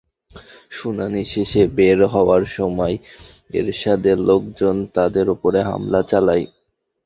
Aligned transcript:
শুনানি 0.71 1.21
শেষে 1.25 1.63
বের 1.77 1.99
হওয়ার 2.05 2.43
সময় 2.57 2.95
এরশাদের 3.53 4.17
লোকজন 4.29 4.75
তাঁদের 4.95 5.25
ওপর 5.29 5.53
হামলা 5.69 6.01
চালায়। 6.03 6.45